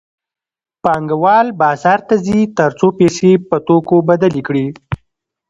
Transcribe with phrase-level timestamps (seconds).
[0.83, 4.65] پانګوال بازار ته ځي تر څو پیسې په توکو بدلې کړي